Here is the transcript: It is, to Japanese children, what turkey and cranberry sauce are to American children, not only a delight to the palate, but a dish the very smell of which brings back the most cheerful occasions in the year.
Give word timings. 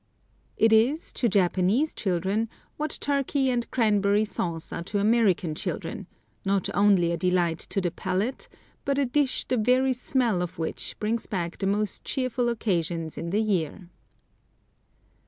It 0.57 0.73
is, 0.73 1.13
to 1.13 1.29
Japanese 1.29 1.93
children, 1.93 2.49
what 2.75 2.97
turkey 3.01 3.51
and 3.51 3.69
cranberry 3.69 4.25
sauce 4.25 4.73
are 4.73 4.81
to 4.85 4.97
American 4.97 5.53
children, 5.53 6.07
not 6.43 6.69
only 6.73 7.11
a 7.11 7.17
delight 7.17 7.59
to 7.69 7.79
the 7.79 7.91
palate, 7.91 8.49
but 8.83 8.97
a 8.97 9.05
dish 9.05 9.43
the 9.45 9.57
very 9.57 9.93
smell 9.93 10.41
of 10.41 10.57
which 10.57 10.95
brings 10.99 11.27
back 11.27 11.59
the 11.59 11.67
most 11.67 12.03
cheerful 12.03 12.49
occasions 12.49 13.15
in 13.15 13.29
the 13.29 13.43
year. 13.43 13.89